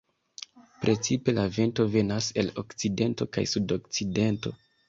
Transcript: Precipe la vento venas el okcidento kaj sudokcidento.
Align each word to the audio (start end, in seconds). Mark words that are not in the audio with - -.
Precipe 0.85 1.35
la 1.39 1.43
vento 1.59 1.87
venas 1.97 2.31
el 2.45 2.51
okcidento 2.65 3.31
kaj 3.39 3.47
sudokcidento. 3.55 4.59